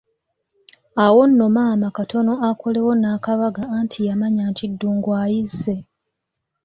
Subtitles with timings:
[1.05, 5.75] Awo nno maama katono akolewo n'akabaga anti yamanya nti Ddungu ayizze.